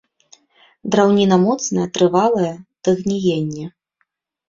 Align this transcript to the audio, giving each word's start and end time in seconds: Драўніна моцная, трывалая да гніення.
Драўніна 0.95 1.37
моцная, 1.45 1.87
трывалая 1.99 2.51
да 2.83 2.99
гніення. 3.05 3.73